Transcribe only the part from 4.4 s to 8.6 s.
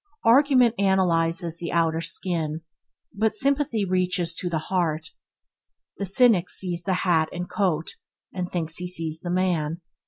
the heart. The cynic sees the hat and coat, and